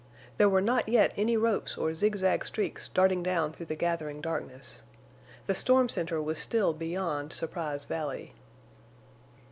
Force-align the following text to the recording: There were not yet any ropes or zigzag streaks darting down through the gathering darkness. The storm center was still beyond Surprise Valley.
There 0.39 0.49
were 0.49 0.61
not 0.63 0.89
yet 0.89 1.13
any 1.15 1.37
ropes 1.37 1.77
or 1.77 1.93
zigzag 1.93 2.43
streaks 2.43 2.87
darting 2.87 3.21
down 3.21 3.53
through 3.53 3.67
the 3.67 3.75
gathering 3.75 4.19
darkness. 4.19 4.81
The 5.45 5.53
storm 5.53 5.89
center 5.89 6.19
was 6.19 6.39
still 6.39 6.73
beyond 6.73 7.33
Surprise 7.33 7.85
Valley. 7.85 8.33